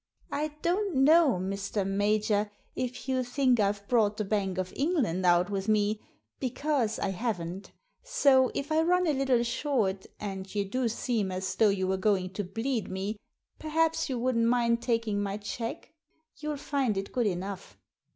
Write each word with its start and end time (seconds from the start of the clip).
"I 0.31 0.47
don't 0.63 0.95
know, 0.95 1.33
Mr. 1.39 1.85
Major, 1.85 2.49
if 2.75 3.07
you 3.07 3.23
think 3.23 3.59
I've 3.59 3.87
brought 3.87 4.17
the 4.17 4.25
Bank 4.25 4.57
of 4.57 4.73
England 4.75 5.27
out 5.27 5.51
with 5.51 5.67
me, 5.67 6.01
because 6.39 6.97
I 6.97 7.09
haven't; 7.09 7.71
so 8.01 8.49
if 8.55 8.71
I 8.71 8.81
run 8.81 9.05
a 9.05 9.13
little 9.13 9.43
short— 9.43 10.07
^and 10.19 10.55
you 10.55 10.65
do 10.65 10.87
seem 10.89 11.31
as 11.31 11.53
though 11.53 11.69
you 11.69 11.87
were 11.87 11.97
going 11.97 12.31
to 12.31 12.43
bleed 12.43 12.89
me— 12.89 13.15
perhaps 13.59 14.09
you 14.09 14.17
wouldn't 14.17 14.47
mind 14.47 14.81
taking 14.81 15.21
my 15.21 15.37
cheque; 15.37 15.93
you'll 16.37 16.57
find 16.57 16.97
it 16.97 17.13
good 17.13 17.27
enough." 17.27 17.77